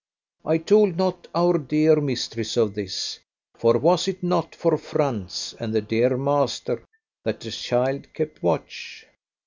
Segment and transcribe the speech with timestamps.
[0.43, 3.19] I told not our dear mistress of this,
[3.53, 6.83] for was it not for Franz and the dear master
[7.23, 9.05] that the child kept watch?